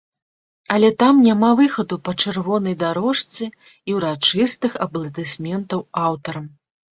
[0.75, 3.43] Але там няма выхаду па чырвонай дарожцы
[3.93, 6.45] і ўрачыстых апладысментаў аўтарам.